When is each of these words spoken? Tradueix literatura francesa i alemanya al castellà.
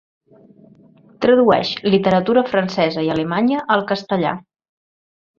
Tradueix 1.25 1.73
literatura 1.95 2.43
francesa 2.53 3.03
i 3.09 3.11
alemanya 3.17 3.61
al 3.77 3.85
castellà. 3.93 4.33